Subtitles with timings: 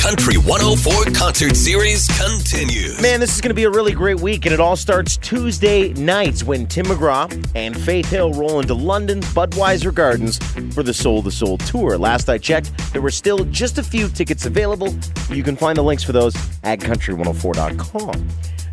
[0.00, 3.00] Country 104 concert series continues.
[3.02, 5.92] Man, this is going to be a really great week, and it all starts Tuesday
[5.92, 10.38] nights when Tim McGraw and Faith Hill roll into London's Budweiser Gardens
[10.74, 11.98] for the Soul to Soul tour.
[11.98, 14.92] Last I checked, there were still just a few tickets available.
[15.28, 18.28] You can find the links for those at country104.com.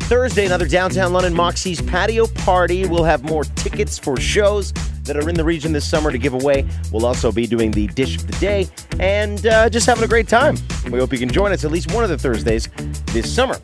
[0.08, 2.86] Thursday, another downtown London Moxie's patio party.
[2.86, 4.72] We'll have more tickets for shows
[5.08, 6.66] that are in the region this summer to give away.
[6.92, 8.68] We'll also be doing the dish of the day
[9.00, 10.56] and uh, just having a great time.
[10.90, 12.68] We hope you can join us at least one of the Thursdays
[13.06, 13.56] this summer.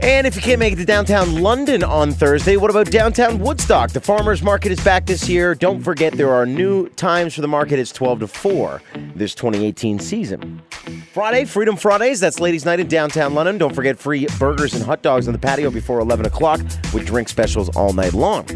[0.00, 3.90] And if you can't make it to downtown London on Thursday, what about downtown Woodstock?
[3.90, 5.54] The farmers market is back this year.
[5.54, 7.78] Don't forget there are new times for the market.
[7.78, 8.82] It's 12 to 4
[9.14, 10.60] this 2018 season.
[11.12, 12.20] Friday, Freedom Fridays.
[12.20, 13.56] That's ladies' night in downtown London.
[13.56, 16.60] Don't forget free burgers and hot dogs on the patio before 11 o'clock
[16.92, 18.46] with drink specials all night long.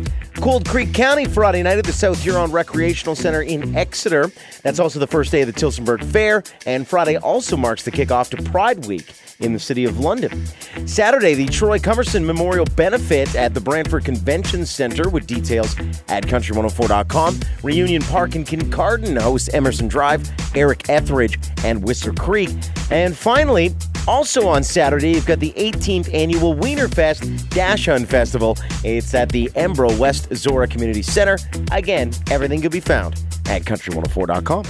[0.41, 4.31] Cold Creek County Friday night at the South Huron Recreational Center in Exeter.
[4.63, 8.31] That's also the first day of the Tillsonburg Fair, and Friday also marks the kickoff
[8.31, 10.47] to Pride Week in the city of London.
[10.87, 15.77] Saturday, the Troy Comerson Memorial Benefit at the Brantford Convention Center with details
[16.09, 17.41] at country104.com.
[17.63, 22.51] Reunion Park in Kincardine hosts Emerson Drive, Eric Ethridge, and Whistler Creek.
[22.91, 23.75] And finally,
[24.09, 28.57] also on Saturday, you've got the 18th annual Wiener Fest Dachshund Festival.
[28.83, 31.39] It's at the Embro West Zorra Community Center.
[31.73, 34.65] Again, everything could be found at country104.com.